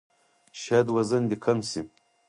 شاید 0.61 0.87
وزن 0.95 1.23
دې 1.29 1.37
کم 1.43 1.57
شي! 1.69 1.81